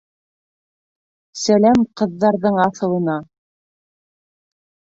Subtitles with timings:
[1.41, 3.19] Сәләм ҡыҙҙарҙың аҫылына!